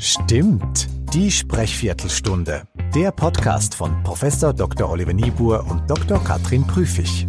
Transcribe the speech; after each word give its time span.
Stimmt, 0.00 0.86
die 1.12 1.28
Sprechviertelstunde. 1.28 2.68
Der 2.94 3.10
Podcast 3.10 3.74
von 3.74 4.00
Prof. 4.04 4.20
Dr. 4.56 4.88
Oliver 4.88 5.12
Niebuhr 5.12 5.66
und 5.68 5.90
Dr. 5.90 6.22
Katrin 6.22 6.64
Prüfig. 6.64 7.26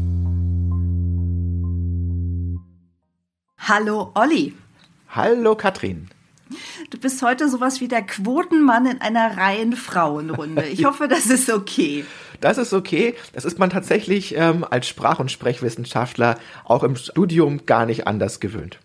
Hallo 3.57 4.11
Olli. 4.13 4.53
Hallo 5.09 5.55
Katrin. 5.55 6.09
Du 6.91 6.99
bist 6.99 7.23
heute 7.23 7.49
sowas 7.49 7.81
wie 7.81 7.87
der 7.87 8.03
Quotenmann 8.03 8.85
in 8.85 9.01
einer 9.01 9.37
reinen 9.37 9.73
Frauenrunde. 9.73 10.67
Ich 10.67 10.85
hoffe, 10.85 11.07
das 11.07 11.25
ist 11.25 11.49
okay. 11.49 12.05
Das 12.39 12.57
ist 12.57 12.73
okay. 12.73 13.15
Das 13.33 13.45
ist 13.45 13.59
man 13.59 13.69
tatsächlich 13.69 14.35
ähm, 14.35 14.65
als 14.69 14.87
Sprach- 14.87 15.19
und 15.19 15.31
Sprechwissenschaftler 15.31 16.37
auch 16.63 16.83
im 16.83 16.95
Studium 16.95 17.65
gar 17.65 17.85
nicht 17.85 18.07
anders 18.07 18.39
gewöhnt. 18.39 18.79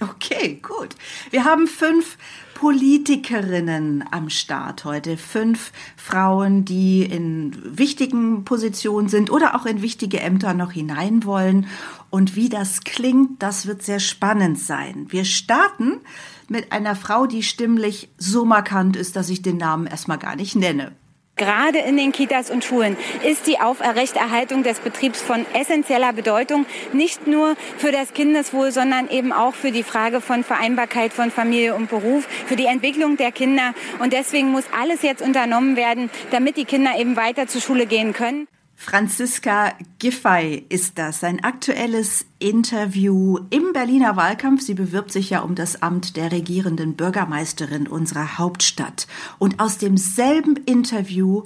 Okay, 0.00 0.60
gut. 0.62 0.94
Wir 1.30 1.44
haben 1.44 1.66
fünf 1.66 2.16
Politikerinnen 2.58 4.02
am 4.10 4.30
Start 4.30 4.84
heute. 4.84 5.16
Fünf 5.16 5.70
Frauen, 5.96 6.64
die 6.64 7.04
in 7.04 7.56
wichtigen 7.78 8.42
Positionen 8.42 9.08
sind 9.08 9.30
oder 9.30 9.54
auch 9.54 9.64
in 9.64 9.80
wichtige 9.80 10.18
Ämter 10.18 10.54
noch 10.54 10.72
hinein 10.72 11.24
wollen. 11.24 11.68
Und 12.10 12.34
wie 12.34 12.48
das 12.48 12.80
klingt, 12.80 13.40
das 13.44 13.68
wird 13.68 13.84
sehr 13.84 14.00
spannend 14.00 14.58
sein. 14.58 15.06
Wir 15.08 15.24
starten 15.24 16.00
mit 16.48 16.72
einer 16.72 16.96
Frau, 16.96 17.28
die 17.28 17.44
stimmlich 17.44 18.08
so 18.18 18.44
markant 18.44 18.96
ist, 18.96 19.14
dass 19.14 19.28
ich 19.28 19.40
den 19.40 19.58
Namen 19.58 19.86
erstmal 19.86 20.18
gar 20.18 20.34
nicht 20.34 20.56
nenne. 20.56 20.96
Gerade 21.38 21.78
in 21.78 21.96
den 21.96 22.10
Kitas 22.10 22.50
und 22.50 22.64
Schulen 22.64 22.96
ist 23.24 23.46
die 23.46 23.60
Aufrechterhaltung 23.60 24.64
des 24.64 24.80
Betriebs 24.80 25.22
von 25.22 25.46
essentieller 25.54 26.12
Bedeutung, 26.12 26.66
nicht 26.92 27.28
nur 27.28 27.54
für 27.76 27.92
das 27.92 28.12
Kindeswohl, 28.12 28.72
sondern 28.72 29.08
eben 29.08 29.32
auch 29.32 29.54
für 29.54 29.70
die 29.70 29.84
Frage 29.84 30.20
von 30.20 30.42
Vereinbarkeit 30.42 31.12
von 31.12 31.30
Familie 31.30 31.76
und 31.76 31.88
Beruf, 31.88 32.26
für 32.46 32.56
die 32.56 32.66
Entwicklung 32.66 33.16
der 33.16 33.30
Kinder. 33.30 33.72
Und 34.00 34.12
deswegen 34.12 34.50
muss 34.50 34.64
alles 34.78 35.02
jetzt 35.02 35.22
unternommen 35.22 35.76
werden, 35.76 36.10
damit 36.32 36.56
die 36.56 36.64
Kinder 36.64 36.98
eben 36.98 37.14
weiter 37.14 37.46
zur 37.46 37.60
Schule 37.60 37.86
gehen 37.86 38.12
können. 38.12 38.48
Franziska 38.80 39.72
Giffey 39.98 40.64
ist 40.68 40.98
das, 40.98 41.24
ein 41.24 41.42
aktuelles 41.42 42.24
Interview 42.38 43.40
im 43.50 43.72
Berliner 43.72 44.14
Wahlkampf. 44.14 44.62
Sie 44.62 44.74
bewirbt 44.74 45.10
sich 45.10 45.30
ja 45.30 45.40
um 45.40 45.56
das 45.56 45.82
Amt 45.82 46.16
der 46.16 46.30
regierenden 46.30 46.94
Bürgermeisterin 46.94 47.88
unserer 47.88 48.38
Hauptstadt. 48.38 49.08
Und 49.38 49.58
aus 49.58 49.78
demselben 49.78 50.56
Interview 50.64 51.42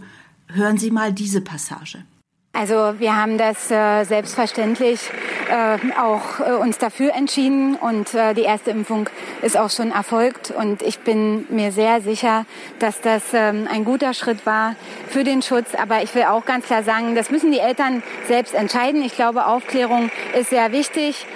hören 0.48 0.76
Sie 0.76 0.90
mal 0.90 1.14
diese 1.14 1.40
Passage. 1.40 2.04
Also 2.54 2.94
wir 2.98 3.16
haben 3.16 3.38
das 3.38 3.70
äh, 3.70 4.04
selbstverständlich 4.04 5.00
äh, 5.48 5.78
auch 5.98 6.38
äh, 6.40 6.52
uns 6.52 6.76
dafür 6.76 7.14
entschieden 7.14 7.76
und 7.76 8.12
äh, 8.12 8.34
die 8.34 8.42
erste 8.42 8.70
Impfung 8.70 9.08
ist 9.40 9.56
auch 9.56 9.70
schon 9.70 9.90
erfolgt 9.90 10.50
und 10.50 10.82
ich 10.82 10.98
bin 10.98 11.46
mir 11.48 11.72
sehr 11.72 12.02
sicher, 12.02 12.44
dass 12.78 13.00
das 13.00 13.22
ähm, 13.32 13.66
ein 13.70 13.86
guter 13.86 14.12
Schritt 14.12 14.44
war 14.44 14.76
für 15.08 15.24
den 15.24 15.40
Schutz. 15.40 15.74
Aber 15.74 16.02
ich 16.02 16.14
will 16.14 16.24
auch 16.24 16.44
ganz 16.44 16.66
klar 16.66 16.82
sagen, 16.82 17.14
das 17.14 17.30
müssen 17.30 17.52
die 17.52 17.58
Eltern 17.58 18.02
selbst 18.28 18.52
entscheiden. 18.54 19.02
Ich 19.02 19.14
glaube, 19.16 19.46
Aufklärung 19.46 20.10
ist 20.38 20.50
sehr 20.50 20.72
wichtig. 20.72 21.26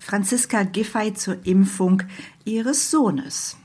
Franziska 0.00 0.64
Giffey 0.64 1.14
zur 1.14 1.36
Impfung 1.44 2.02
ihres 2.44 2.90
Sohnes. 2.90 3.56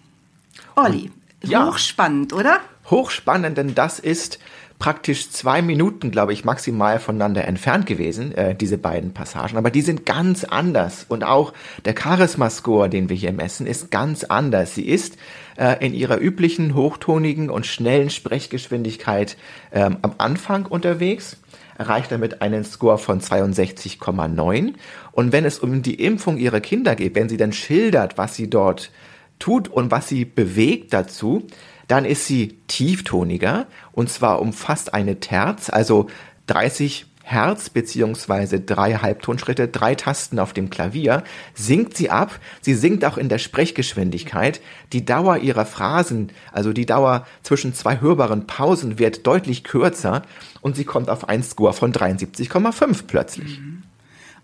Olli, 0.75 1.11
Ja. 1.43 1.67
hochspannend, 1.67 2.31
oder? 2.31 2.61
Hochspannend, 2.89 3.57
denn 3.57 3.75
das 3.75 3.99
ist 3.99 4.39
praktisch 4.79 5.31
zwei 5.31 5.61
Minuten, 5.61 6.11
glaube 6.11 6.33
ich, 6.33 6.45
maximal 6.45 6.99
voneinander 6.99 7.45
entfernt 7.45 7.85
gewesen, 7.85 8.31
äh, 8.33 8.55
diese 8.55 8.77
beiden 8.77 9.13
Passagen. 9.13 9.57
Aber 9.57 9.71
die 9.71 9.81
sind 9.81 10.05
ganz 10.05 10.43
anders. 10.43 11.05
Und 11.07 11.23
auch 11.23 11.53
der 11.85 11.95
Charisma-Score, 11.97 12.89
den 12.89 13.09
wir 13.09 13.15
hier 13.15 13.33
messen, 13.33 13.65
ist 13.65 13.89
ganz 13.89 14.23
anders. 14.23 14.75
Sie 14.75 14.87
ist 14.87 15.17
äh, 15.57 15.83
in 15.85 15.93
ihrer 15.93 16.19
üblichen, 16.19 16.75
hochtonigen 16.75 17.49
und 17.49 17.65
schnellen 17.65 18.09
Sprechgeschwindigkeit 18.09 19.37
ähm, 19.71 19.97
am 20.01 20.13
Anfang 20.17 20.65
unterwegs 20.65 21.37
erreicht 21.77 22.11
damit 22.11 22.41
einen 22.41 22.63
Score 22.63 22.97
von 22.97 23.21
62,9. 23.21 24.73
Und 25.11 25.31
wenn 25.31 25.45
es 25.45 25.59
um 25.59 25.81
die 25.83 26.03
Impfung 26.03 26.37
ihrer 26.37 26.59
Kinder 26.59 26.95
geht, 26.95 27.15
wenn 27.15 27.29
sie 27.29 27.37
dann 27.37 27.53
schildert, 27.53 28.17
was 28.17 28.35
sie 28.35 28.49
dort 28.49 28.91
tut 29.39 29.67
und 29.67 29.91
was 29.91 30.09
sie 30.09 30.25
bewegt 30.25 30.93
dazu, 30.93 31.45
dann 31.87 32.05
ist 32.05 32.25
sie 32.25 32.59
tieftoniger 32.67 33.67
und 33.91 34.09
zwar 34.09 34.41
um 34.41 34.53
fast 34.53 34.93
eine 34.93 35.19
Terz, 35.19 35.69
also 35.69 36.07
30 36.47 37.05
Hertz 37.27 37.69
beziehungsweise 37.69 38.61
drei 38.61 38.93
Halbtonschritte, 38.95 39.67
drei 39.67 39.95
Tasten 39.95 40.39
auf 40.39 40.53
dem 40.53 40.69
Klavier, 40.69 41.25
singt 41.53 41.97
sie 41.97 42.09
ab. 42.09 42.39
Sie 42.61 42.73
singt 42.73 43.03
auch 43.03 43.17
in 43.17 43.27
der 43.27 43.37
Sprechgeschwindigkeit. 43.37 44.61
Die 44.93 45.03
Dauer 45.03 45.37
ihrer 45.39 45.65
Phrasen, 45.65 46.31
also 46.53 46.71
die 46.71 46.85
Dauer 46.85 47.27
zwischen 47.43 47.73
zwei 47.73 47.99
hörbaren 47.99 48.47
Pausen 48.47 48.97
wird 48.97 49.27
deutlich 49.27 49.65
kürzer 49.65 50.21
und 50.61 50.77
sie 50.77 50.85
kommt 50.85 51.09
auf 51.09 51.27
einen 51.27 51.43
Score 51.43 51.73
von 51.73 51.91
73,5 51.91 53.03
plötzlich. 53.07 53.59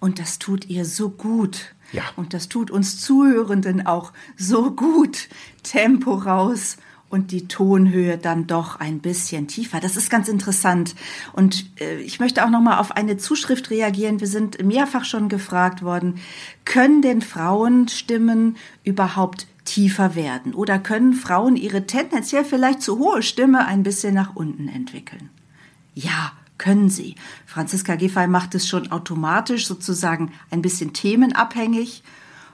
Und 0.02 0.20
das 0.20 0.38
tut 0.38 0.66
ihr 0.70 0.84
so 0.84 1.10
gut. 1.10 1.74
Ja. 1.94 2.04
Und 2.18 2.34
das 2.34 2.50
tut 2.50 2.70
uns 2.70 3.00
Zuhörenden 3.00 3.88
auch 3.88 4.12
so 4.36 4.72
gut. 4.72 5.30
Tempo 5.64 6.16
raus 6.16 6.76
und 7.14 7.30
die 7.30 7.48
Tonhöhe 7.48 8.18
dann 8.18 8.48
doch 8.48 8.80
ein 8.80 9.00
bisschen 9.00 9.48
tiefer. 9.48 9.80
Das 9.80 9.96
ist 9.98 10.10
ganz 10.10 10.28
interessant. 10.28 10.96
Und 11.32 11.68
äh, 11.80 12.00
ich 12.02 12.20
möchte 12.20 12.44
auch 12.44 12.50
noch 12.50 12.60
mal 12.60 12.80
auf 12.80 12.92
eine 12.92 13.18
Zuschrift 13.18 13.70
reagieren. 13.70 14.20
Wir 14.20 14.28
sind 14.28 14.64
mehrfach 14.66 15.06
schon 15.06 15.30
gefragt 15.30 15.84
worden, 15.84 16.16
können 16.66 17.04
denn 17.04 17.22
Frauenstimmen 17.22 18.58
überhaupt 18.84 19.46
tiefer 19.64 20.16
werden? 20.16 20.56
Oder 20.56 20.80
können 20.80 21.14
Frauen 21.14 21.56
ihre 21.56 21.86
tendenziell 21.86 22.44
vielleicht 22.44 22.82
zu 22.82 22.98
hohe 22.98 23.22
Stimme 23.22 23.66
ein 23.68 23.84
bisschen 23.84 24.16
nach 24.16 24.36
unten 24.36 24.68
entwickeln? 24.68 25.30
Ja, 25.94 26.34
können 26.58 26.90
sie. 26.90 27.16
Franziska 27.46 27.96
Giffey 27.96 28.28
macht 28.28 28.56
es 28.56 28.68
schon 28.68 28.92
automatisch 28.92 29.68
sozusagen 29.68 30.32
ein 30.50 30.64
bisschen 30.64 30.94
themenabhängig. 30.94 32.04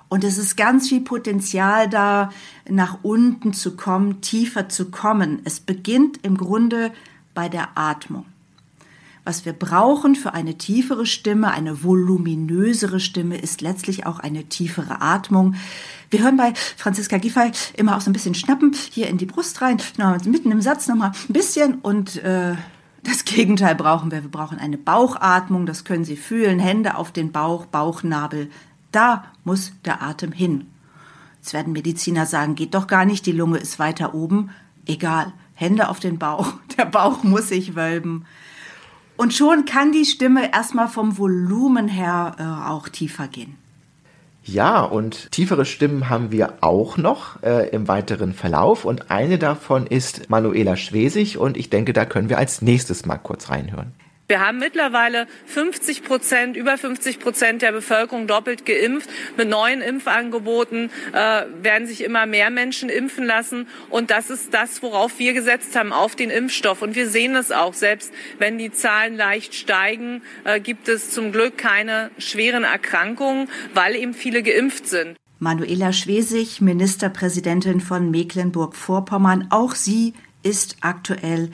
Und 0.10 0.24
es 0.24 0.38
ist 0.40 0.58
ganz 0.58 0.90
viel 0.90 1.02
Potenzial 1.02 1.88
da, 1.88 2.32
nach 2.68 2.98
unten 3.04 3.54
zu 3.54 3.76
kommen, 3.76 4.22
tiefer 4.22 4.68
zu 4.68 4.90
kommen. 4.90 5.40
Es 5.46 5.60
beginnt 5.60 6.20
im 6.24 6.36
Grunde 6.36 6.92
bei 7.36 7.48
der 7.48 7.70
Atmung. 7.76 8.26
Was 9.24 9.46
wir 9.46 9.54
brauchen 9.54 10.16
für 10.16 10.34
eine 10.34 10.58
tiefere 10.58 11.06
Stimme, 11.06 11.52
eine 11.52 11.84
voluminösere 11.84 13.00
Stimme, 13.00 13.38
ist 13.38 13.62
letztlich 13.62 14.08
auch 14.08 14.20
eine 14.20 14.46
tiefere 14.46 15.02
Atmung. 15.02 15.54
Wir 16.10 16.24
hören 16.24 16.38
bei 16.38 16.54
Franziska 16.78 17.20
Giffey 17.20 17.52
immer 17.78 17.96
auch 17.96 18.02
so 18.02 18.10
ein 18.10 18.14
bisschen 18.14 18.34
schnappen, 18.34 18.76
hier 18.92 19.08
in 19.08 19.20
die 19.20 19.28
Brust 19.28 19.62
rein, 19.62 19.78
mitten 20.26 20.52
im 20.52 20.62
Satz 20.62 20.88
nochmal 20.88 21.12
ein 21.30 21.34
bisschen 21.34 21.76
und 21.76 22.16
äh, 22.24 22.56
das 23.04 23.24
Gegenteil 23.26 23.76
brauchen 23.76 24.12
wir. 24.12 24.24
Wir 24.24 24.32
brauchen 24.32 24.58
eine 24.58 24.78
Bauchatmung, 24.78 25.66
das 25.66 25.84
können 25.84 26.06
Sie 26.06 26.18
fühlen, 26.18 26.60
Hände 26.60 26.96
auf 26.96 27.12
den 27.12 27.32
Bauch, 27.32 27.66
Bauchnabel. 27.66 28.50
Da 28.92 29.26
muss 29.44 29.74
der 29.86 30.02
Atem 30.02 30.32
hin. 30.32 30.68
Jetzt 31.38 31.54
werden 31.54 31.74
Mediziner 31.74 32.26
sagen, 32.26 32.56
geht 32.56 32.74
doch 32.74 32.88
gar 32.88 33.06
nicht, 33.06 33.26
die 33.26 33.32
Lunge 33.32 33.58
ist 33.58 33.80
weiter 33.80 34.14
oben. 34.14 34.50
Egal, 34.86 35.34
Hände 35.54 35.90
auf 35.90 36.00
den 36.00 36.20
Bauch, 36.20 36.54
der 36.78 36.86
Bauch 36.86 37.24
muss 37.24 37.50
sich 37.50 37.76
wölben. 37.76 38.26
Und 39.18 39.34
schon 39.34 39.66
kann 39.66 39.92
die 39.92 40.06
Stimme 40.06 40.54
erstmal 40.54 40.88
vom 40.88 41.18
Volumen 41.18 41.88
her 41.88 42.36
äh, 42.40 42.70
auch 42.70 42.88
tiefer 42.88 43.28
gehen. 43.28 43.58
Ja, 44.44 44.82
und 44.82 45.32
tiefere 45.32 45.66
Stimmen 45.66 46.10
haben 46.10 46.32
wir 46.32 46.54
auch 46.62 46.98
noch 46.98 47.44
äh, 47.44 47.70
im 47.70 47.88
weiteren 47.88 48.34
Verlauf 48.34 48.86
und 48.86 49.12
eine 49.12 49.38
davon 49.38 49.86
ist 49.86 50.30
Manuela 50.30 50.76
Schwesig 50.76 51.38
und 51.38 51.58
ich 51.58 51.70
denke, 51.70 51.94
da 51.94 52.06
können 52.06 52.30
wir 52.30 52.38
als 52.38 52.62
nächstes 52.62 53.06
mal 53.06 53.18
kurz 53.18 53.50
reinhören. 53.50 53.94
Wir 54.30 54.42
haben 54.42 54.60
mittlerweile 54.60 55.26
50 55.48 56.04
Prozent, 56.04 56.56
über 56.56 56.78
50 56.78 57.20
Prozent 57.20 57.64
der 57.64 57.72
Bevölkerung 57.72 58.28
doppelt 58.28 58.64
geimpft. 58.64 59.10
Mit 59.38 59.50
neuen 59.50 59.82
Impfangeboten 59.82 60.92
äh, 61.14 61.46
werden 61.64 61.88
sich 61.88 62.04
immer 62.04 62.28
mehr 62.28 62.52
Menschen 62.52 62.90
impfen 62.90 63.26
lassen. 63.26 63.66
Und 63.90 64.12
das 64.12 64.30
ist 64.30 64.54
das, 64.54 64.84
worauf 64.84 65.18
wir 65.18 65.34
gesetzt 65.34 65.76
haben, 65.76 65.92
auf 65.92 66.16
den 66.16 66.30
Impfstoff. 66.30 66.84
Und 66.84 66.94
wir 66.94 67.10
sehen 67.10 67.36
es 67.36 67.52
auch, 67.52 67.74
selbst 67.74 68.14
wenn 68.38 68.60
die 68.60 68.72
Zahlen 68.72 69.18
leicht 69.18 69.56
steigen, 69.56 70.22
äh, 70.44 70.60
gibt 70.60 70.88
es 70.90 71.10
zum 71.10 71.32
Glück 71.32 71.58
keine 71.58 72.12
schweren 72.20 72.64
Erkrankungen, 72.64 73.50
weil 73.74 73.96
eben 73.96 74.14
viele 74.14 74.44
geimpft 74.44 74.88
sind. 74.88 75.18
Manuela 75.40 75.92
Schwesig, 75.92 76.62
Ministerpräsidentin 76.62 77.82
von 77.82 78.12
Mecklenburg-Vorpommern, 78.12 79.48
auch 79.50 79.74
sie 79.74 80.14
ist 80.44 80.78
aktuell 80.82 81.50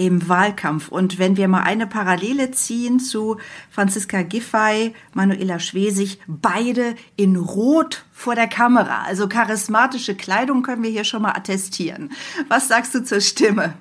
im 0.00 0.30
Wahlkampf. 0.30 0.88
Und 0.88 1.18
wenn 1.18 1.36
wir 1.36 1.46
mal 1.46 1.62
eine 1.62 1.86
Parallele 1.86 2.50
ziehen 2.52 3.00
zu 3.00 3.36
Franziska 3.70 4.22
Giffey, 4.22 4.94
Manuela 5.12 5.58
Schwesig, 5.58 6.18
beide 6.26 6.94
in 7.16 7.36
Rot 7.36 8.06
vor 8.10 8.34
der 8.34 8.46
Kamera. 8.46 9.02
Also 9.02 9.28
charismatische 9.28 10.14
Kleidung 10.14 10.62
können 10.62 10.82
wir 10.82 10.90
hier 10.90 11.04
schon 11.04 11.20
mal 11.20 11.32
attestieren. 11.32 12.12
Was 12.48 12.66
sagst 12.68 12.94
du 12.94 13.04
zur 13.04 13.20
Stimme? 13.20 13.74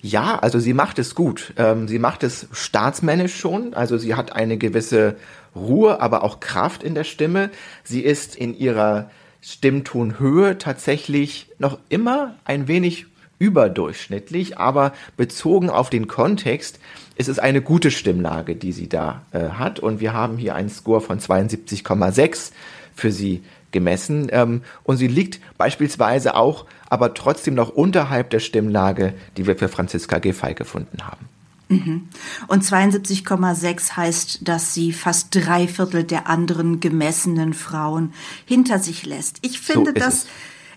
Ja, 0.00 0.38
also 0.38 0.58
sie 0.58 0.72
macht 0.72 0.98
es 0.98 1.14
gut. 1.14 1.52
Ähm, 1.58 1.88
sie 1.88 1.98
macht 1.98 2.22
es 2.22 2.48
staatsmännisch 2.52 3.36
schon. 3.38 3.74
Also 3.74 3.98
sie 3.98 4.14
hat 4.14 4.32
eine 4.34 4.56
gewisse 4.56 5.16
Ruhe, 5.54 6.00
aber 6.00 6.22
auch 6.22 6.40
Kraft 6.40 6.82
in 6.82 6.94
der 6.94 7.04
Stimme. 7.04 7.50
Sie 7.82 8.00
ist 8.00 8.34
in 8.34 8.56
ihrer 8.56 9.10
Stimmtonhöhe 9.42 10.56
tatsächlich 10.56 11.50
noch 11.58 11.78
immer 11.90 12.34
ein 12.46 12.66
wenig 12.66 13.06
überdurchschnittlich, 13.38 14.58
aber 14.58 14.92
bezogen 15.16 15.70
auf 15.70 15.90
den 15.90 16.08
Kontext 16.08 16.78
ist 17.16 17.28
es 17.28 17.38
eine 17.38 17.62
gute 17.62 17.90
Stimmlage, 17.90 18.56
die 18.56 18.72
sie 18.72 18.88
da 18.88 19.22
äh, 19.32 19.50
hat. 19.50 19.78
Und 19.78 20.00
wir 20.00 20.12
haben 20.12 20.36
hier 20.36 20.54
einen 20.54 20.68
Score 20.68 21.00
von 21.00 21.20
72,6 21.20 22.52
für 22.94 23.12
sie 23.12 23.42
gemessen. 23.70 24.28
Ähm, 24.30 24.62
und 24.82 24.96
sie 24.96 25.08
liegt 25.08 25.40
beispielsweise 25.58 26.34
auch, 26.34 26.64
aber 26.88 27.14
trotzdem 27.14 27.54
noch 27.54 27.68
unterhalb 27.68 28.30
der 28.30 28.40
Stimmlage, 28.40 29.14
die 29.36 29.46
wir 29.46 29.56
für 29.56 29.68
Franziska 29.68 30.18
Giffey 30.18 30.54
gefunden 30.54 31.06
haben. 31.06 31.28
Mhm. 31.68 32.08
Und 32.46 32.62
72,6 32.62 33.96
heißt, 33.96 34.48
dass 34.48 34.74
sie 34.74 34.92
fast 34.92 35.28
drei 35.34 35.66
Viertel 35.68 36.04
der 36.04 36.28
anderen 36.28 36.80
gemessenen 36.80 37.54
Frauen 37.54 38.12
hinter 38.44 38.78
sich 38.78 39.06
lässt. 39.06 39.38
Ich 39.42 39.60
finde 39.60 39.90
so 39.90 39.98
das 39.98 40.26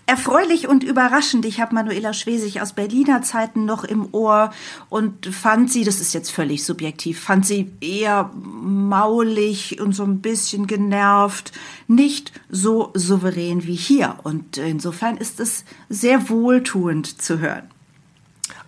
erfreulich 0.08 0.66
und 0.66 0.82
überraschend. 0.84 1.44
Ich 1.44 1.60
habe 1.60 1.74
Manuela 1.74 2.14
Schwesig 2.14 2.62
aus 2.62 2.72
Berliner 2.72 3.20
Zeiten 3.20 3.66
noch 3.66 3.84
im 3.84 4.08
Ohr 4.12 4.52
und 4.88 5.26
fand 5.26 5.70
sie, 5.70 5.84
das 5.84 6.00
ist 6.00 6.14
jetzt 6.14 6.30
völlig 6.30 6.64
subjektiv, 6.64 7.20
fand 7.20 7.44
sie 7.44 7.70
eher 7.82 8.30
maulig 8.34 9.80
und 9.80 9.92
so 9.92 10.04
ein 10.04 10.20
bisschen 10.20 10.66
genervt, 10.66 11.52
nicht 11.88 12.32
so 12.48 12.90
souverän 12.94 13.66
wie 13.66 13.74
hier. 13.74 14.16
Und 14.22 14.56
insofern 14.56 15.18
ist 15.18 15.40
es 15.40 15.66
sehr 15.90 16.30
wohltuend 16.30 17.20
zu 17.20 17.40
hören. 17.40 17.68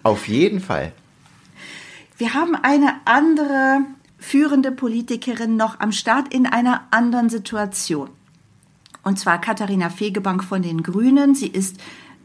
Auf 0.02 0.28
jeden 0.28 0.60
Fall. 0.60 0.92
Wir 2.18 2.34
haben 2.34 2.54
eine 2.54 2.96
andere 3.06 3.78
führende 4.18 4.72
Politikerin 4.72 5.56
noch 5.56 5.80
am 5.80 5.92
Start 5.92 6.34
in 6.34 6.46
einer 6.46 6.82
anderen 6.90 7.30
Situation. 7.30 8.10
Und 9.02 9.18
zwar 9.18 9.40
Katharina 9.40 9.90
Fegebank 9.90 10.44
von 10.44 10.62
den 10.62 10.82
Grünen. 10.82 11.34
Sie 11.34 11.48
ist 11.48 11.78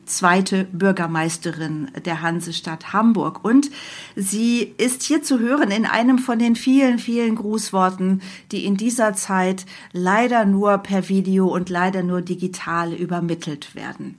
zweite 0.05 0.65
Bürgermeisterin 0.65 1.89
der 2.05 2.21
Hansestadt 2.21 2.93
Hamburg. 2.93 3.43
Und 3.43 3.71
sie 4.15 4.73
ist 4.77 5.03
hier 5.03 5.23
zu 5.23 5.39
hören 5.39 5.71
in 5.71 5.85
einem 5.85 6.19
von 6.19 6.39
den 6.39 6.55
vielen, 6.55 6.99
vielen 6.99 7.35
Grußworten, 7.35 8.21
die 8.51 8.65
in 8.65 8.77
dieser 8.77 9.13
Zeit 9.13 9.65
leider 9.91 10.45
nur 10.45 10.77
per 10.79 11.09
Video 11.09 11.47
und 11.47 11.69
leider 11.69 12.03
nur 12.03 12.21
digital 12.21 12.93
übermittelt 12.93 13.75
werden. 13.75 14.17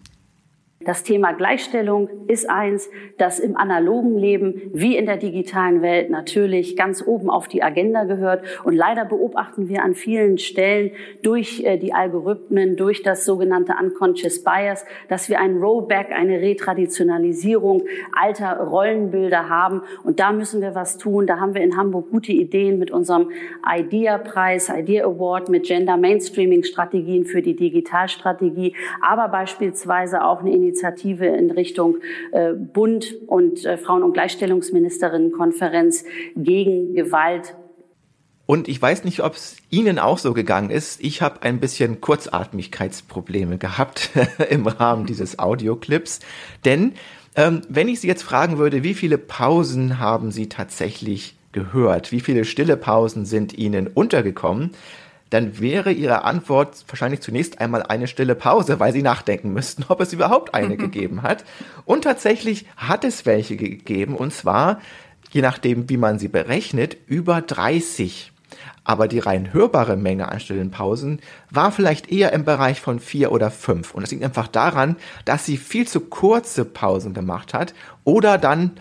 Das 0.87 1.03
Thema 1.03 1.33
Gleichstellung 1.33 2.09
ist 2.29 2.49
eins, 2.49 2.89
das 3.19 3.41
im 3.41 3.57
analogen 3.57 4.17
Leben 4.17 4.71
wie 4.73 4.97
in 4.97 5.07
der 5.07 5.17
digitalen 5.17 5.83
Welt 5.83 6.11
natürlich 6.11 6.77
ganz 6.77 7.05
oben 7.05 7.29
auf 7.29 7.49
die 7.49 7.61
Agenda 7.61 8.05
gehört. 8.05 8.45
Und 8.63 8.77
leider 8.77 9.05
beobachten 9.05 9.69
wir 9.69 9.83
an 9.83 9.95
vielen 9.95 10.39
Stellen 10.39 10.93
durch 11.25 11.65
äh, 11.65 11.77
die 11.77 11.93
Algorithmen, 11.93 12.77
durch 12.77 13.03
das 13.03 13.25
sogenannte 13.25 13.75
Unconscious 13.83 14.45
Bias, 14.45 14.85
dass 15.09 15.29
wir 15.29 15.41
ein 15.41 15.57
Rollback, 15.57 16.13
eine 16.13 16.41
Retraditionalisierung 16.41 17.83
alter 18.13 18.57
Rollenbilder 18.61 19.49
haben. 19.49 19.83
Und 20.05 20.21
da 20.21 20.31
müssen 20.31 20.61
wir 20.61 20.77
was 20.77 20.99
tun. 20.99 21.27
Da 21.27 21.41
haben 21.41 21.55
wir 21.55 21.63
in 21.63 21.77
Hamburg 21.77 22.13
gute 22.13 22.31
Ideen 22.31 22.79
mit 22.79 22.93
unserem 22.93 23.33
IDEA-Preis, 23.69 24.69
IDEA 24.69 25.05
Award, 25.05 25.49
mit 25.49 25.65
Gender 25.65 25.97
Mainstreaming-Strategien 25.97 27.25
für 27.25 27.43
die 27.43 27.57
Digitalstrategie, 27.57 28.77
aber 29.01 29.27
beispielsweise 29.27 30.23
auch 30.23 30.43
eine 30.43 30.53
Initiative 30.53 30.76
Initiative 30.77 31.27
in 31.27 31.51
Richtung 31.51 31.99
äh, 32.33 32.53
Bund 32.53 33.15
und 33.27 33.65
äh, 33.65 33.79
Frauen- 33.79 34.03
und 34.03 34.13
Gleichstellungsministerinnenkonferenz 34.13 36.05
gegen 36.37 36.95
Gewalt 36.95 37.55
und 38.49 38.69
ich 38.69 38.81
weiß 38.81 39.03
nicht, 39.03 39.25
ob 39.25 39.35
es 39.35 39.57
Ihnen 39.71 39.99
auch 39.99 40.19
so 40.19 40.33
gegangen 40.33 40.71
ist. 40.71 41.03
Ich 41.03 41.21
habe 41.21 41.43
ein 41.43 41.59
bisschen 41.59 42.01
Kurzatmigkeitsprobleme 42.01 43.59
gehabt 43.59 44.11
im 44.51 44.69
Rahmen 44.69 45.05
dieses 45.05 45.41
Audioclips. 45.41 46.21
Denn 46.65 46.93
ähm, 47.35 47.63
wenn 47.69 47.89
ich 47.89 47.99
Sie 47.99 48.07
jetzt 48.07 48.23
fragen 48.23 48.57
würde, 48.57 48.85
wie 48.85 48.95
viele 48.95 49.19
Pausen 49.19 49.99
haben 49.99 50.31
Sie 50.31 50.49
tatsächlich 50.49 51.35
gehört? 51.51 52.13
Wie 52.13 52.21
viele 52.21 52.45
stille 52.45 52.77
Pausen 52.77 53.27
sind 53.27 53.53
Ihnen 53.59 53.89
untergekommen? 53.89 54.71
Dann 55.31 55.59
wäre 55.61 55.93
Ihre 55.93 56.25
Antwort 56.25 56.85
wahrscheinlich 56.89 57.21
zunächst 57.21 57.61
einmal 57.61 57.83
eine 57.83 58.07
stille 58.07 58.35
Pause, 58.35 58.79
weil 58.81 58.93
Sie 58.93 59.03
nachdenken 59.03 59.53
müssten, 59.53 59.85
ob 59.89 60.01
es 60.01 60.13
überhaupt 60.13 60.55
eine 60.55 60.77
gegeben 60.77 61.23
hat. 61.23 61.45
Und 61.85 62.05
tatsächlich 62.05 62.67
hat 62.77 63.05
es 63.05 63.27
welche 63.27 63.57
gegeben, 63.57 64.15
und 64.15 64.33
zwar, 64.33 64.81
je 65.31 65.43
nachdem, 65.43 65.89
wie 65.89 65.97
man 65.97 66.19
sie 66.19 66.29
berechnet, 66.29 66.97
über 67.07 67.41
30. 67.41 68.33
Aber 68.85 69.09
die 69.09 69.19
rein 69.19 69.53
hörbare 69.53 69.97
Menge 69.97 70.31
an 70.31 70.39
stillen 70.39 70.71
Pausen 70.71 71.21
war 71.51 71.73
vielleicht 71.73 72.13
eher 72.13 72.33
im 72.33 72.45
Bereich 72.45 72.81
von 72.81 73.01
vier 73.01 73.33
oder 73.33 73.51
fünf. 73.51 73.93
Und 73.93 74.03
das 74.03 74.13
liegt 74.13 74.23
einfach 74.23 74.47
daran, 74.47 74.95
dass 75.25 75.45
sie 75.45 75.57
viel 75.57 75.89
zu 75.89 76.01
kurze 76.01 76.65
Pausen 76.65 77.13
gemacht 77.13 77.53
hat 77.53 77.75
oder 78.05 78.39
dann 78.39 78.73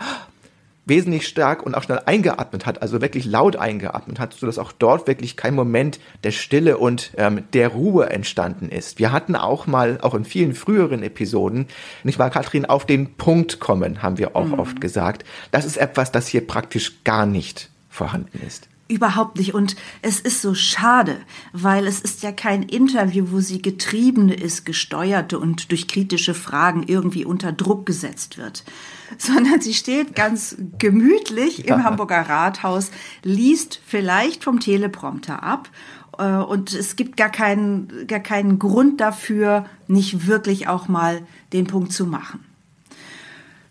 wesentlich 0.86 1.26
stark 1.26 1.64
und 1.64 1.74
auch 1.74 1.82
schnell 1.82 2.00
eingeatmet 2.06 2.64
hat, 2.64 2.80
also 2.80 3.02
wirklich 3.02 3.26
laut 3.26 3.56
eingeatmet 3.56 4.18
hat, 4.18 4.34
sodass 4.34 4.58
auch 4.58 4.72
dort 4.72 5.06
wirklich 5.06 5.36
kein 5.36 5.54
Moment 5.54 5.98
der 6.24 6.30
Stille 6.30 6.78
und 6.78 7.10
ähm, 7.16 7.44
der 7.52 7.68
Ruhe 7.68 8.08
entstanden 8.08 8.68
ist. 8.68 8.98
Wir 8.98 9.12
hatten 9.12 9.36
auch 9.36 9.66
mal, 9.66 9.98
auch 10.00 10.14
in 10.14 10.24
vielen 10.24 10.54
früheren 10.54 11.02
Episoden, 11.02 11.66
nicht 12.04 12.18
wahr, 12.18 12.30
Kathrin, 12.30 12.64
auf 12.64 12.86
den 12.86 13.14
Punkt 13.16 13.58
kommen, 13.58 14.02
haben 14.02 14.18
wir 14.18 14.36
auch 14.36 14.46
mhm. 14.46 14.60
oft 14.60 14.80
gesagt. 14.80 15.24
Das 15.50 15.64
ist 15.64 15.76
etwas, 15.76 16.12
das 16.12 16.28
hier 16.28 16.46
praktisch 16.46 17.02
gar 17.04 17.26
nicht 17.26 17.68
vorhanden 17.90 18.40
ist. 18.46 18.68
Überhaupt 18.88 19.36
nicht. 19.38 19.52
Und 19.52 19.74
es 20.02 20.20
ist 20.20 20.42
so 20.42 20.54
schade, 20.54 21.16
weil 21.52 21.86
es 21.86 22.00
ist 22.00 22.22
ja 22.22 22.30
kein 22.30 22.62
Interview, 22.62 23.26
wo 23.30 23.40
sie 23.40 23.60
getriebene 23.60 24.34
ist, 24.34 24.64
gesteuerte 24.64 25.40
und 25.40 25.72
durch 25.72 25.88
kritische 25.88 26.34
Fragen 26.34 26.84
irgendwie 26.86 27.24
unter 27.24 27.52
Druck 27.52 27.84
gesetzt 27.84 28.38
wird. 28.38 28.64
Sondern 29.18 29.60
sie 29.60 29.74
steht 29.74 30.14
ganz 30.14 30.56
gemütlich 30.78 31.58
ja. 31.58 31.74
im 31.74 31.84
Hamburger 31.84 32.22
Rathaus, 32.28 32.92
liest 33.24 33.80
vielleicht 33.84 34.44
vom 34.44 34.60
Teleprompter 34.60 35.42
ab 35.42 35.68
äh, 36.18 36.36
und 36.36 36.72
es 36.72 36.96
gibt 36.96 37.16
gar 37.16 37.30
keinen, 37.30 38.06
gar 38.06 38.20
keinen 38.20 38.58
Grund 38.58 39.00
dafür, 39.00 39.66
nicht 39.88 40.26
wirklich 40.26 40.68
auch 40.68 40.88
mal 40.88 41.26
den 41.52 41.66
Punkt 41.66 41.92
zu 41.92 42.06
machen. 42.06 42.44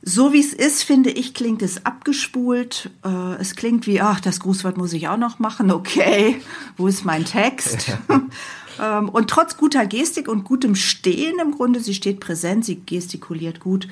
So 0.08 0.34
wie 0.34 0.40
es 0.40 0.54
ist, 0.54 0.84
finde 0.84 1.10
ich, 1.10 1.34
klingt 1.34 1.64
es 1.64 1.84
abgespult. 1.84 2.92
Äh, 3.04 3.38
es 3.40 3.56
klingt 3.56 3.88
wie, 3.88 4.02
ach, 4.02 4.20
das 4.20 4.40
Grußwort 4.40 4.78
muss 4.78 4.94
ich 4.94 5.08
auch 5.08 5.18
noch 5.18 5.40
machen. 5.40 5.72
Okay, 5.72 6.40
wo 6.78 6.88
ist 6.88 7.06
mein 7.06 7.26
Text? 7.26 7.98
ähm, 8.80 9.10
und 9.10 9.32
trotz 9.32 9.58
guter 9.58 9.88
Gestik 9.88 10.28
und 10.28 10.44
gutem 10.44 10.76
Stehen 10.76 11.40
im 11.42 11.52
Grunde, 11.52 11.80
sie 11.80 11.96
steht 11.96 12.20
präsent, 12.20 12.66
sie 12.66 12.82
gestikuliert 12.86 13.60
gut. 13.60 13.88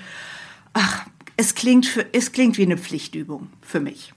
Ach, 0.74 1.04
es 1.36 1.56
klingt, 1.56 1.88
für, 1.88 2.06
es 2.14 2.32
klingt 2.32 2.60
wie 2.60 2.66
eine 2.66 2.78
Pflichtübung 2.78 3.48
für 3.64 3.80
mich. 3.80 4.14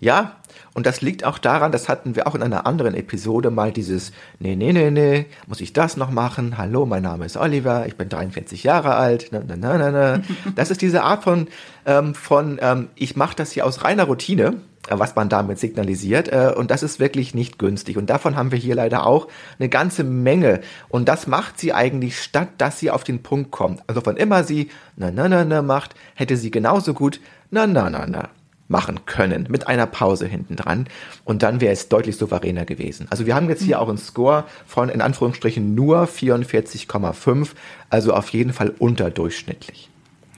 Ja, 0.00 0.36
und 0.74 0.86
das 0.86 1.02
liegt 1.02 1.24
auch 1.24 1.38
daran, 1.38 1.70
das 1.70 1.88
hatten 1.88 2.16
wir 2.16 2.26
auch 2.26 2.34
in 2.34 2.42
einer 2.42 2.66
anderen 2.66 2.94
Episode 2.94 3.50
mal 3.50 3.72
dieses, 3.72 4.10
nee, 4.38 4.56
nee, 4.56 4.72
nee, 4.72 4.90
nee, 4.90 5.26
muss 5.46 5.60
ich 5.60 5.74
das 5.74 5.98
noch 5.98 6.10
machen? 6.10 6.56
Hallo, 6.56 6.86
mein 6.86 7.02
Name 7.02 7.26
ist 7.26 7.36
Oliver, 7.36 7.86
ich 7.86 7.96
bin 7.96 8.08
43 8.08 8.64
Jahre 8.64 8.94
alt. 8.94 9.28
Na, 9.32 9.42
na, 9.46 9.56
na, 9.56 9.78
na, 9.78 9.90
na. 9.90 10.22
Das 10.56 10.70
ist 10.70 10.80
diese 10.80 11.02
Art 11.02 11.24
von, 11.24 11.48
ähm, 11.84 12.14
von 12.14 12.58
ähm, 12.62 12.88
ich 12.94 13.16
mache 13.16 13.36
das 13.36 13.52
hier 13.52 13.66
aus 13.66 13.84
reiner 13.84 14.04
Routine, 14.04 14.60
äh, 14.88 14.98
was 14.98 15.14
man 15.14 15.28
damit 15.28 15.58
signalisiert. 15.58 16.32
Äh, 16.32 16.54
und 16.56 16.70
das 16.70 16.82
ist 16.82 16.98
wirklich 16.98 17.34
nicht 17.34 17.58
günstig. 17.58 17.98
Und 17.98 18.08
davon 18.08 18.36
haben 18.36 18.50
wir 18.50 18.58
hier 18.58 18.74
leider 18.74 19.04
auch 19.04 19.28
eine 19.58 19.68
ganze 19.68 20.04
Menge. 20.04 20.62
Und 20.88 21.06
das 21.06 21.26
macht 21.26 21.60
sie 21.60 21.74
eigentlich, 21.74 22.18
statt 22.18 22.48
dass 22.56 22.78
sie 22.78 22.90
auf 22.90 23.04
den 23.04 23.22
Punkt 23.22 23.50
kommt. 23.50 23.82
Also 23.88 24.00
wann 24.04 24.16
immer 24.16 24.42
sie 24.42 24.70
na 24.96 25.10
na 25.10 25.28
na 25.28 25.44
na 25.44 25.60
macht, 25.60 25.94
hätte 26.14 26.38
sie 26.38 26.50
genauso 26.50 26.94
gut 26.94 27.20
na 27.50 27.66
na 27.66 27.90
na 27.90 28.06
na 28.06 28.30
machen 28.72 29.06
können 29.06 29.46
mit 29.48 29.68
einer 29.68 29.86
Pause 29.86 30.26
hinten 30.26 30.56
dran 30.56 30.88
und 31.24 31.44
dann 31.44 31.60
wäre 31.60 31.72
es 31.72 31.88
deutlich 31.88 32.16
souveräner 32.16 32.64
gewesen. 32.64 33.06
Also 33.10 33.26
wir 33.26 33.36
haben 33.36 33.48
jetzt 33.48 33.62
hier 33.62 33.76
mhm. 33.76 33.82
auch 33.82 33.88
einen 33.88 33.98
Score 33.98 34.44
von 34.66 34.88
in 34.88 35.00
Anführungsstrichen 35.00 35.76
nur 35.76 36.06
44,5, 36.06 37.50
also 37.90 38.12
auf 38.14 38.30
jeden 38.30 38.52
Fall 38.52 38.70
unterdurchschnittlich. 38.76 39.88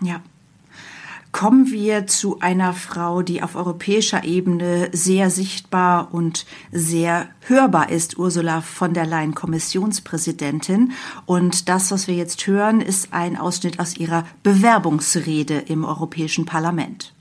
Ja. 0.03 0.21
Kommen 1.33 1.73
wir 1.73 2.07
zu 2.07 2.39
einer 2.39 2.75
Frau, 2.75 3.23
die 3.23 3.43
auf 3.43 3.57
europäischer 3.57 4.23
Ebene 4.23 4.89
sehr 4.93 5.31
sichtbar 5.31 6.15
und 6.15 6.47
sehr 6.71 7.27
hörbar 7.41 7.91
ist, 7.91 8.19
Ursula 8.19 8.61
von 8.61 8.95
der 8.95 9.05
Leyen, 9.05 9.35
Kommissionspräsidentin. 9.35 10.93
Und 11.27 11.69
das, 11.69 11.91
was 11.91 12.07
wir 12.07 12.15
jetzt 12.15 12.47
hören, 12.47 12.81
ist 12.81 13.13
ein 13.13 13.37
Ausschnitt 13.37 13.81
aus 13.81 13.97
ihrer 13.97 14.25
Bewerbungsrede 14.45 15.59
im 15.59 15.85
Europäischen 15.85 16.45
Parlament. 16.45 17.14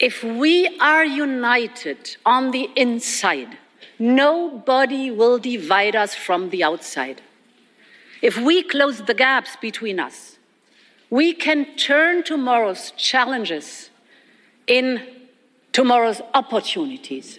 If 0.00 0.24
we 0.24 0.78
are 0.80 1.04
united 1.04 2.16
on 2.24 2.50
the 2.52 2.70
inside, 2.74 3.58
nobody 3.98 5.10
will 5.10 5.38
divide 5.38 5.94
us 5.94 6.14
from 6.14 6.50
the 6.50 6.64
outside. 6.64 7.20
If 8.22 8.38
we 8.38 8.62
close 8.62 9.02
the 9.02 9.14
gaps 9.14 9.56
between 9.60 10.00
us, 10.00 10.38
we 11.10 11.34
can 11.34 11.76
turn 11.76 12.22
tomorrow's 12.22 12.92
challenges 12.92 13.90
in 14.66 15.02
tomorrow's 15.72 16.22
opportunities. 16.34 17.38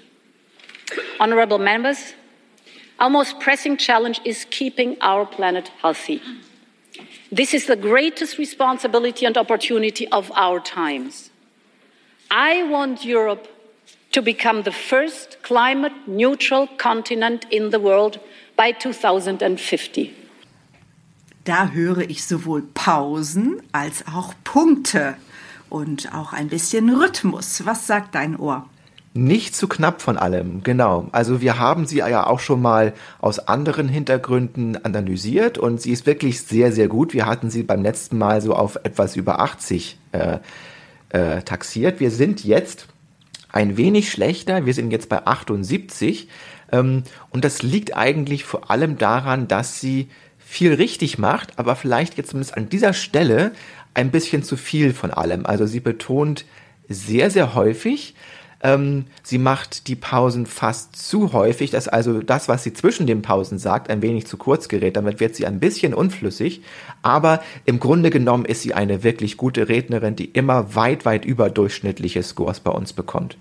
Honorable 1.19 1.57
members, 1.57 2.13
Our 3.01 3.09
most 3.09 3.39
pressing 3.39 3.77
challenge 3.77 4.21
is 4.23 4.45
keeping 4.51 4.95
our 5.01 5.25
planet 5.25 5.69
healthy. 5.81 6.21
This 7.31 7.51
is 7.55 7.65
the 7.65 7.75
greatest 7.75 8.37
responsibility 8.37 9.25
and 9.25 9.35
opportunity 9.39 10.07
of 10.09 10.31
our 10.35 10.59
times. 10.59 11.30
I 12.33 12.63
want 12.71 13.03
Europe 13.03 13.49
to 14.13 14.21
become 14.21 14.63
the 14.63 14.71
first 14.71 15.43
climate 15.43 15.91
neutral 16.07 16.65
continent 16.77 17.45
in 17.49 17.71
the 17.71 17.83
world 17.83 18.21
by 18.55 18.71
2050. 18.71 20.11
Da 21.43 21.71
höre 21.71 22.09
ich 22.09 22.23
sowohl 22.25 22.61
Pausen 22.73 23.61
als 23.73 24.05
auch 24.07 24.33
Punkte 24.45 25.15
und 25.69 26.13
auch 26.13 26.31
ein 26.31 26.47
bisschen 26.47 26.89
Rhythmus. 26.95 27.65
Was 27.65 27.85
sagt 27.85 28.15
dein 28.15 28.37
Ohr? 28.37 28.65
Nicht 29.13 29.53
zu 29.53 29.67
knapp 29.67 30.01
von 30.01 30.15
allem, 30.15 30.63
genau. 30.63 31.09
Also 31.11 31.41
wir 31.41 31.59
haben 31.59 31.85
sie 31.85 31.97
ja 31.97 32.25
auch 32.25 32.39
schon 32.39 32.61
mal 32.61 32.93
aus 33.19 33.39
anderen 33.39 33.89
Hintergründen 33.89 34.85
analysiert 34.85 35.57
und 35.57 35.81
sie 35.81 35.91
ist 35.91 36.05
wirklich 36.05 36.43
sehr, 36.43 36.71
sehr 36.71 36.87
gut. 36.87 37.13
Wir 37.13 37.25
hatten 37.25 37.49
sie 37.49 37.63
beim 37.63 37.83
letzten 37.83 38.17
Mal 38.17 38.41
so 38.41 38.55
auf 38.55 38.77
etwas 38.83 39.17
über 39.17 39.41
80 39.41 39.97
äh, 40.13 40.37
äh, 41.11 41.41
taxiert. 41.41 41.99
Wir 41.99 42.11
sind 42.11 42.43
jetzt 42.43 42.87
ein 43.51 43.77
wenig 43.77 44.11
schlechter. 44.11 44.65
Wir 44.65 44.73
sind 44.73 44.91
jetzt 44.91 45.09
bei 45.09 45.25
78. 45.25 46.27
Ähm, 46.71 47.03
und 47.29 47.45
das 47.45 47.61
liegt 47.61 47.95
eigentlich 47.95 48.43
vor 48.43 48.71
allem 48.71 48.97
daran, 48.97 49.47
dass 49.47 49.79
sie 49.79 50.09
viel 50.37 50.73
richtig 50.73 51.17
macht, 51.17 51.57
aber 51.59 51.75
vielleicht 51.75 52.17
jetzt 52.17 52.31
zumindest 52.31 52.57
an 52.57 52.67
dieser 52.67 52.93
Stelle 52.93 53.51
ein 53.93 54.11
bisschen 54.11 54.43
zu 54.43 54.57
viel 54.57 54.93
von 54.93 55.11
allem. 55.11 55.45
Also 55.45 55.65
sie 55.65 55.79
betont 55.79 56.45
sehr, 56.89 57.31
sehr 57.31 57.55
häufig, 57.55 58.15
ähm, 58.63 59.05
sie 59.23 59.37
macht 59.37 59.87
die 59.87 59.95
Pausen 59.95 60.45
fast 60.45 60.95
zu 60.95 61.33
häufig, 61.33 61.71
dass 61.71 61.87
also 61.87 62.21
das, 62.21 62.47
was 62.47 62.63
sie 62.63 62.73
zwischen 62.73 63.07
den 63.07 63.21
Pausen 63.21 63.57
sagt, 63.59 63.89
ein 63.89 64.01
wenig 64.01 64.27
zu 64.27 64.37
kurz 64.37 64.67
gerät. 64.67 64.95
Damit 64.95 65.19
wird 65.19 65.35
sie 65.35 65.47
ein 65.47 65.59
bisschen 65.59 65.93
unflüssig. 65.93 66.61
Aber 67.01 67.41
im 67.65 67.79
Grunde 67.79 68.09
genommen 68.09 68.45
ist 68.45 68.61
sie 68.61 68.73
eine 68.73 69.03
wirklich 69.03 69.37
gute 69.37 69.69
Rednerin, 69.69 70.15
die 70.15 70.25
immer 70.25 70.75
weit, 70.75 71.05
weit 71.05 71.25
überdurchschnittliche 71.25 72.23
Scores 72.23 72.59
bei 72.59 72.71
uns 72.71 72.93
bekommt. 72.93 73.37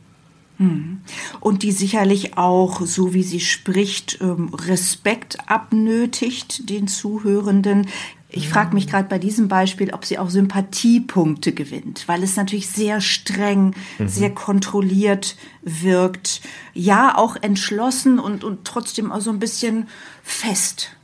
Hm. 0.58 1.00
Und 1.40 1.62
die 1.62 1.72
sicherlich 1.72 2.36
auch, 2.36 2.82
so 2.82 3.14
wie 3.14 3.22
sie 3.22 3.40
spricht, 3.40 4.18
ähm, 4.20 4.52
Respekt 4.52 5.38
abnötigt 5.46 6.68
den 6.68 6.86
Zuhörenden. 6.86 7.86
Ich 8.32 8.48
frage 8.48 8.74
mich 8.74 8.86
gerade 8.86 9.08
bei 9.08 9.18
diesem 9.18 9.48
Beispiel, 9.48 9.92
ob 9.92 10.04
sie 10.04 10.18
auch 10.18 10.30
Sympathiepunkte 10.30 11.52
gewinnt, 11.52 12.06
weil 12.06 12.22
es 12.22 12.36
natürlich 12.36 12.68
sehr 12.68 13.00
streng, 13.00 13.74
mhm. 13.98 14.08
sehr 14.08 14.30
kontrolliert 14.30 15.36
wirkt. 15.62 16.40
Ja, 16.72 17.16
auch 17.16 17.36
entschlossen 17.40 18.18
und, 18.18 18.44
und 18.44 18.64
trotzdem 18.64 19.10
auch 19.10 19.20
so 19.20 19.30
ein 19.30 19.38
bisschen 19.38 19.88
fest. 20.22 20.96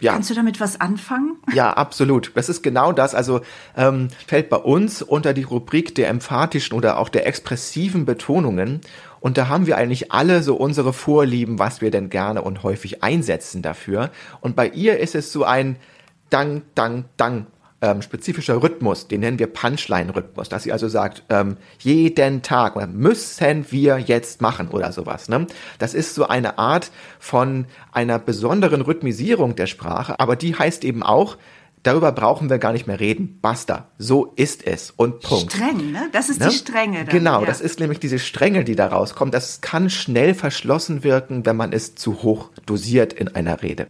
Ja. 0.00 0.14
Kannst 0.14 0.30
du 0.30 0.34
damit 0.34 0.60
was 0.60 0.80
anfangen? 0.80 1.36
Ja, 1.52 1.72
absolut. 1.72 2.32
Das 2.34 2.48
ist 2.48 2.62
genau 2.62 2.92
das. 2.92 3.14
Also 3.14 3.40
ähm, 3.76 4.08
fällt 4.26 4.48
bei 4.48 4.56
uns 4.56 5.02
unter 5.02 5.34
die 5.34 5.42
Rubrik 5.42 5.94
der 5.94 6.08
emphatischen 6.08 6.76
oder 6.76 6.98
auch 6.98 7.08
der 7.08 7.26
expressiven 7.26 8.04
Betonungen. 8.04 8.80
Und 9.18 9.36
da 9.36 9.48
haben 9.48 9.66
wir 9.66 9.76
eigentlich 9.76 10.12
alle 10.12 10.42
so 10.42 10.54
unsere 10.54 10.92
Vorlieben, 10.92 11.58
was 11.58 11.80
wir 11.80 11.90
denn 11.90 12.08
gerne 12.08 12.42
und 12.42 12.62
häufig 12.62 13.02
einsetzen 13.02 13.62
dafür. 13.62 14.10
Und 14.40 14.56
bei 14.56 14.68
ihr 14.68 14.98
ist 14.98 15.14
es 15.14 15.32
so 15.32 15.44
ein 15.44 15.76
Dang, 16.30 16.62
Dang, 16.74 17.04
Dang 17.16 17.46
ähm, 17.82 18.02
spezifischer 18.02 18.62
Rhythmus, 18.62 19.08
den 19.08 19.20
nennen 19.20 19.38
wir 19.38 19.46
Punchline-Rhythmus, 19.46 20.48
dass 20.48 20.64
sie 20.64 20.72
also 20.72 20.88
sagt, 20.88 21.22
ähm, 21.30 21.56
jeden 21.78 22.42
Tag 22.42 22.76
oder 22.76 22.86
müssen 22.86 23.66
wir 23.70 23.98
jetzt 23.98 24.42
machen 24.42 24.68
oder 24.68 24.92
sowas. 24.92 25.28
Ne? 25.28 25.46
Das 25.78 25.94
ist 25.94 26.14
so 26.14 26.26
eine 26.26 26.58
Art 26.58 26.90
von 27.18 27.66
einer 27.92 28.18
besonderen 28.18 28.82
Rhythmisierung 28.82 29.56
der 29.56 29.66
Sprache, 29.66 30.18
aber 30.20 30.36
die 30.36 30.54
heißt 30.54 30.84
eben 30.84 31.02
auch, 31.02 31.36
darüber 31.82 32.12
brauchen 32.12 32.50
wir 32.50 32.58
gar 32.58 32.72
nicht 32.72 32.86
mehr 32.86 33.00
reden. 33.00 33.38
Basta. 33.40 33.88
So 33.98 34.32
ist 34.36 34.66
es. 34.66 34.90
Und 34.90 35.20
Punkt. 35.20 35.52
Streng, 35.52 35.92
ne? 35.92 36.08
Das 36.12 36.28
ist 36.28 36.40
ne? 36.40 36.48
die 36.48 36.54
Strenge. 36.54 37.04
Dann, 37.04 37.08
genau, 37.08 37.40
ja. 37.40 37.46
das 37.46 37.60
ist 37.60 37.80
nämlich 37.80 38.00
diese 38.00 38.18
Strenge, 38.18 38.64
die 38.64 38.76
da 38.76 38.88
rauskommt. 38.88 39.34
Das 39.34 39.60
kann 39.60 39.90
schnell 39.90 40.34
verschlossen 40.34 41.04
wirken, 41.04 41.46
wenn 41.46 41.56
man 41.56 41.72
es 41.72 41.94
zu 41.94 42.22
hoch 42.22 42.50
dosiert 42.66 43.12
in 43.12 43.28
einer 43.28 43.62
Rede. 43.62 43.86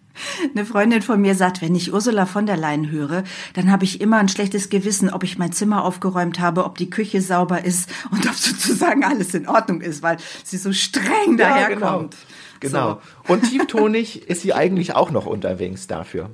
Eine 0.55 0.65
Freundin 0.65 1.03
von 1.03 1.21
mir 1.21 1.35
sagt, 1.35 1.63
wenn 1.63 1.75
ich 1.75 1.93
Ursula 1.93 2.27
von 2.27 2.47
der 2.47 2.57
Leyen 2.57 2.91
höre, 2.91 3.25
dann 3.55 3.71
habe 3.71 3.85
ich 3.85 4.01
immer 4.01 4.19
ein 4.19 4.29
schlechtes 4.29 4.69
Gewissen, 4.69 5.11
ob 5.11 5.25
ich 5.25 5.39
mein 5.39 5.53
Zimmer 5.53 5.85
aufgeräumt 5.85 6.41
habe, 6.41 6.65
ob 6.65 6.79
die 6.79 6.91
Küche 6.91 7.21
sauber 7.21 7.65
ist 7.65 7.91
und 8.11 8.27
ob 8.27 8.35
sozusagen 8.35 9.05
alles 9.05 9.35
in 9.35 9.49
Ordnung 9.49 9.81
ist, 9.81 10.03
weil 10.03 10.17
sie 10.45 10.59
so 10.59 10.73
streng 10.73 11.39
ja, 11.39 11.49
daherkommt. 11.49 12.17
Genau. 12.61 12.99
genau. 12.99 13.01
So. 13.27 13.33
Und 13.33 13.43
tieftonig 13.51 14.29
ist 14.29 14.43
sie 14.43 14.55
eigentlich 14.55 14.95
auch 14.95 15.11
noch 15.11 15.27
unterwegs 15.27 15.87
dafür. 15.87 16.31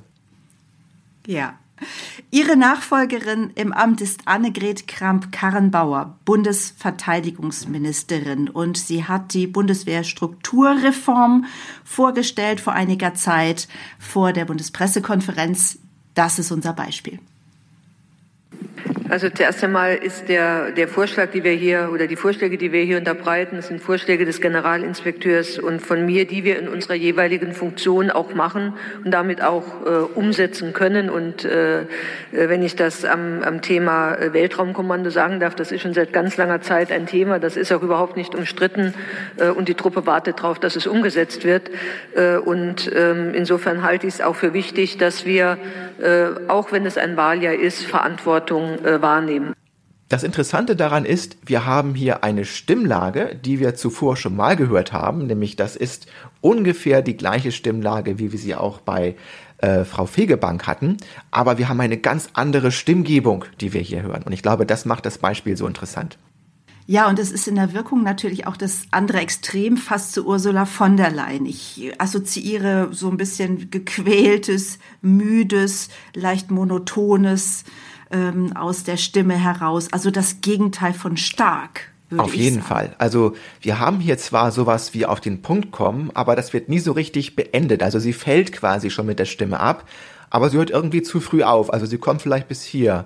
Ja. 1.27 1.59
Ihre 2.31 2.57
Nachfolgerin 2.57 3.51
im 3.53 3.71
Amt 3.71 4.01
ist 4.01 4.21
Annegret 4.25 4.87
Kramp-Karrenbauer, 4.87 6.17
Bundesverteidigungsministerin. 6.25 8.49
Und 8.49 8.77
sie 8.77 9.03
hat 9.03 9.35
die 9.35 9.45
Bundeswehrstrukturreform 9.45 11.45
vorgestellt 11.83 12.61
vor 12.61 12.73
einiger 12.73 13.13
Zeit 13.13 13.67
vor 13.99 14.33
der 14.33 14.45
Bundespressekonferenz. 14.45 15.77
Das 16.15 16.39
ist 16.39 16.51
unser 16.51 16.73
Beispiel. 16.73 17.19
Also 19.09 19.29
zuerst 19.29 19.63
einmal 19.63 19.95
ist 19.95 20.27
der, 20.27 20.71
der 20.71 20.89
Vorschlag, 20.89 21.31
die 21.31 21.43
wir 21.43 21.53
hier 21.53 21.91
oder 21.93 22.07
die 22.07 22.17
Vorschläge, 22.17 22.57
die 22.57 22.73
wir 22.73 22.83
hier 22.83 22.97
unterbreiten, 22.97 23.61
sind 23.61 23.81
Vorschläge 23.81 24.25
des 24.25 24.41
Generalinspekteurs 24.41 25.59
und 25.59 25.81
von 25.81 26.05
mir, 26.05 26.25
die 26.27 26.43
wir 26.43 26.59
in 26.59 26.67
unserer 26.67 26.95
jeweiligen 26.95 27.53
Funktion 27.53 28.11
auch 28.11 28.33
machen 28.33 28.73
und 29.05 29.11
damit 29.11 29.41
auch 29.41 29.63
äh, 29.85 29.89
umsetzen 30.13 30.73
können. 30.73 31.09
Und 31.09 31.45
äh, 31.45 31.85
wenn 32.31 32.61
ich 32.63 32.75
das 32.75 33.05
am, 33.05 33.43
am 33.43 33.61
Thema 33.61 34.17
Weltraumkommando 34.19 35.09
sagen 35.09 35.39
darf, 35.39 35.55
das 35.55 35.71
ist 35.71 35.83
schon 35.83 35.93
seit 35.93 36.11
ganz 36.11 36.35
langer 36.35 36.59
Zeit 36.59 36.91
ein 36.91 37.05
Thema. 37.05 37.39
Das 37.39 37.55
ist 37.55 37.71
auch 37.71 37.83
überhaupt 37.83 38.17
nicht 38.17 38.35
umstritten 38.35 38.93
äh, 39.37 39.47
und 39.47 39.69
die 39.69 39.75
Truppe 39.75 40.05
wartet 40.05 40.39
darauf, 40.39 40.59
dass 40.59 40.75
es 40.75 40.85
umgesetzt 40.85 41.45
wird. 41.45 41.69
Äh, 42.13 42.37
und 42.37 42.91
ähm, 42.93 43.33
insofern 43.33 43.83
halte 43.83 44.05
ich 44.05 44.15
es 44.15 44.21
auch 44.21 44.35
für 44.35 44.53
wichtig, 44.53 44.97
dass 44.97 45.25
wir, 45.25 45.57
äh, 46.01 46.25
auch 46.49 46.73
wenn 46.73 46.85
es 46.85 46.97
ein 46.97 47.15
Wahljahr 47.15 47.53
ist, 47.53 47.85
Verantwortung 47.85 48.83
äh, 48.83 48.96
wahrnehmen. 49.01 49.53
Das 50.09 50.23
Interessante 50.23 50.77
daran 50.77 51.03
ist, 51.03 51.37
wir 51.45 51.65
haben 51.65 51.93
hier 51.93 52.23
eine 52.23 52.45
Stimmlage, 52.45 53.35
die 53.35 53.59
wir 53.59 53.75
zuvor 53.75 54.15
schon 54.15 54.37
mal 54.37 54.55
gehört 54.55 54.93
haben, 54.93 55.27
nämlich 55.27 55.57
das 55.57 55.75
ist 55.75 56.07
ungefähr 56.39 57.01
die 57.01 57.17
gleiche 57.17 57.51
Stimmlage, 57.51 58.17
wie 58.17 58.31
wir 58.31 58.39
sie 58.39 58.55
auch 58.55 58.79
bei 58.79 59.17
äh, 59.57 59.83
Frau 59.83 60.05
Fegebank 60.05 60.65
hatten, 60.65 60.95
aber 61.29 61.57
wir 61.57 61.67
haben 61.67 61.81
eine 61.81 61.97
ganz 61.97 62.29
andere 62.33 62.71
Stimmgebung, 62.71 63.43
die 63.59 63.73
wir 63.73 63.81
hier 63.81 64.01
hören. 64.01 64.23
Und 64.23 64.31
ich 64.31 64.41
glaube, 64.41 64.65
das 64.65 64.85
macht 64.85 65.05
das 65.05 65.17
Beispiel 65.17 65.57
so 65.57 65.67
interessant. 65.67 66.17
Ja, 66.89 67.09
und 67.09 67.19
es 67.19 67.33
ist 67.33 67.49
in 67.49 67.55
der 67.55 67.73
Wirkung 67.73 68.01
natürlich 68.01 68.47
auch 68.47 68.55
das 68.55 68.83
andere 68.91 69.19
Extrem 69.19 69.75
fast 69.75 70.13
zu 70.13 70.25
Ursula 70.25 70.65
von 70.65 70.95
der 70.95 71.11
Leyen. 71.11 71.45
Ich 71.45 71.91
assoziiere 71.97 72.87
so 72.91 73.09
ein 73.09 73.17
bisschen 73.17 73.69
gequältes, 73.69 74.79
müdes, 75.01 75.89
leicht 76.15 76.49
monotones, 76.49 77.65
ähm, 78.11 78.55
aus 78.55 78.83
der 78.83 78.97
Stimme 78.97 79.35
heraus. 79.35 79.91
Also 79.91 80.11
das 80.11 80.41
Gegenteil 80.41 80.93
von 80.93 81.17
stark. 81.17 81.91
Auf 82.15 82.33
jeden 82.33 82.57
sagen. 82.57 82.67
Fall. 82.67 82.95
Also 82.99 83.35
wir 83.59 83.79
haben 83.79 83.99
hier 83.99 84.17
zwar 84.17 84.51
sowas 84.51 84.93
wie 84.93 85.05
auf 85.05 85.19
den 85.19 85.41
Punkt 85.41 85.71
kommen, 85.71 86.09
aber 86.13 86.37
das 86.37 86.53
wird 86.53 86.69
nie 86.69 86.79
so 86.79 86.93
richtig 86.93 87.35
beendet. 87.35 87.83
Also 87.83 87.99
sie 87.99 88.13
fällt 88.13 88.53
quasi 88.53 88.89
schon 88.89 89.05
mit 89.05 89.19
der 89.19 89.25
Stimme 89.25 89.59
ab, 89.59 89.83
aber 90.29 90.49
sie 90.49 90.57
hört 90.57 90.69
irgendwie 90.69 91.01
zu 91.01 91.19
früh 91.19 91.43
auf. 91.43 91.73
Also 91.73 91.85
sie 91.85 91.97
kommt 91.97 92.21
vielleicht 92.21 92.47
bis 92.47 92.63
hier. 92.63 93.05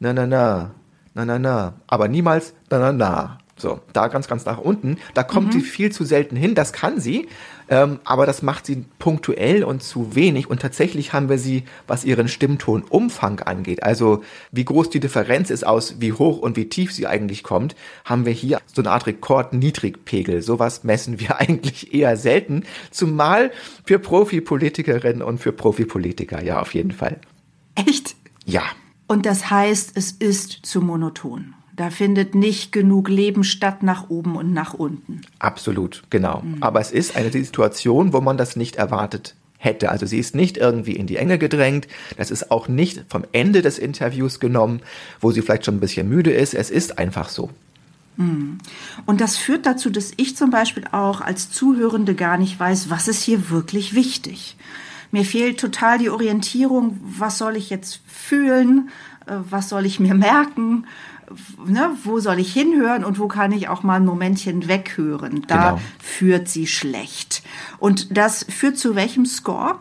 Na 0.00 0.12
na 0.12 0.26
na, 0.26 0.72
na 1.14 1.24
na 1.24 1.38
na, 1.38 1.74
aber 1.86 2.08
niemals 2.08 2.54
na 2.70 2.78
na 2.78 2.92
na. 2.92 3.38
So, 3.56 3.80
da 3.92 4.08
ganz, 4.08 4.26
ganz 4.26 4.44
nach 4.46 4.58
unten. 4.58 4.98
Da 5.14 5.22
kommt 5.22 5.48
mhm. 5.48 5.52
sie 5.52 5.60
viel 5.60 5.92
zu 5.92 6.04
selten 6.04 6.34
hin. 6.34 6.56
Das 6.56 6.72
kann 6.72 6.98
sie, 6.98 7.28
ähm, 7.68 7.98
aber 8.04 8.26
das 8.26 8.42
macht 8.42 8.66
sie 8.66 8.84
punktuell 8.98 9.64
und 9.64 9.82
zu 9.82 10.14
wenig. 10.14 10.50
Und 10.50 10.60
tatsächlich 10.60 11.12
haben 11.12 11.28
wir 11.28 11.38
sie, 11.38 11.64
was 11.86 12.04
ihren 12.04 12.28
Stimmtonumfang 12.28 13.40
angeht, 13.40 13.82
also 13.82 14.22
wie 14.52 14.64
groß 14.64 14.90
die 14.90 15.00
Differenz 15.00 15.50
ist 15.50 15.66
aus 15.66 16.00
wie 16.00 16.12
hoch 16.12 16.38
und 16.38 16.56
wie 16.56 16.68
tief 16.68 16.92
sie 16.92 17.06
eigentlich 17.06 17.42
kommt, 17.42 17.74
haben 18.04 18.26
wir 18.26 18.32
hier 18.32 18.60
so 18.66 18.82
eine 18.82 18.90
Art 18.90 19.06
Rekordniedrigpegel. 19.06 20.42
Sowas 20.42 20.84
messen 20.84 21.20
wir 21.20 21.38
eigentlich 21.40 21.94
eher 21.94 22.16
selten, 22.16 22.64
zumal 22.90 23.50
für 23.84 23.98
Profipolitikerinnen 23.98 25.22
und 25.22 25.38
für 25.38 25.52
Profipolitiker. 25.52 26.42
Ja, 26.42 26.60
auf 26.60 26.74
jeden 26.74 26.92
Fall. 26.92 27.18
Echt? 27.74 28.16
Ja. 28.44 28.62
Und 29.06 29.26
das 29.26 29.50
heißt, 29.50 29.92
es 29.96 30.12
ist 30.12 30.64
zu 30.64 30.80
monoton. 30.80 31.54
Da 31.76 31.90
findet 31.90 32.34
nicht 32.34 32.70
genug 32.70 33.08
Leben 33.08 33.42
statt 33.42 33.82
nach 33.82 34.08
oben 34.08 34.36
und 34.36 34.52
nach 34.52 34.74
unten. 34.74 35.22
Absolut, 35.40 36.04
genau. 36.10 36.42
Mhm. 36.44 36.62
Aber 36.62 36.80
es 36.80 36.92
ist 36.92 37.16
eine 37.16 37.32
Situation, 37.32 38.12
wo 38.12 38.20
man 38.20 38.36
das 38.36 38.54
nicht 38.54 38.76
erwartet 38.76 39.34
hätte. 39.58 39.90
Also 39.90 40.06
sie 40.06 40.18
ist 40.18 40.34
nicht 40.34 40.56
irgendwie 40.56 40.92
in 40.92 41.06
die 41.06 41.16
Enge 41.16 41.38
gedrängt. 41.38 41.88
Das 42.16 42.30
ist 42.30 42.50
auch 42.50 42.68
nicht 42.68 43.04
vom 43.08 43.24
Ende 43.32 43.62
des 43.62 43.78
Interviews 43.78 44.38
genommen, 44.38 44.80
wo 45.20 45.32
sie 45.32 45.42
vielleicht 45.42 45.64
schon 45.64 45.76
ein 45.76 45.80
bisschen 45.80 46.08
müde 46.08 46.30
ist. 46.30 46.54
Es 46.54 46.70
ist 46.70 46.98
einfach 46.98 47.28
so. 47.28 47.50
Mhm. 48.16 48.58
Und 49.06 49.20
das 49.20 49.36
führt 49.36 49.66
dazu, 49.66 49.90
dass 49.90 50.12
ich 50.16 50.36
zum 50.36 50.50
Beispiel 50.50 50.84
auch 50.92 51.20
als 51.20 51.50
Zuhörende 51.50 52.14
gar 52.14 52.36
nicht 52.38 52.58
weiß, 52.60 52.90
was 52.90 53.08
ist 53.08 53.22
hier 53.22 53.50
wirklich 53.50 53.94
wichtig. 53.94 54.56
Mir 55.10 55.24
fehlt 55.24 55.60
total 55.60 55.98
die 55.98 56.10
Orientierung, 56.10 57.00
was 57.02 57.38
soll 57.38 57.56
ich 57.56 57.70
jetzt 57.70 58.00
fühlen, 58.06 58.90
äh, 59.26 59.34
was 59.48 59.68
soll 59.68 59.86
ich 59.86 60.00
mir 60.00 60.14
merken, 60.14 60.86
ne, 61.66 61.90
wo 62.04 62.20
soll 62.20 62.38
ich 62.38 62.52
hinhören 62.52 63.04
und 63.04 63.18
wo 63.18 63.28
kann 63.28 63.52
ich 63.52 63.68
auch 63.68 63.82
mal 63.82 63.96
ein 63.96 64.04
Momentchen 64.04 64.68
weghören. 64.68 65.44
Da 65.46 65.70
genau. 65.70 65.80
führt 66.02 66.48
sie 66.48 66.66
schlecht. 66.66 67.42
Und 67.78 68.16
das 68.16 68.44
führt 68.48 68.78
zu 68.78 68.94
welchem 68.94 69.26
Score? 69.26 69.76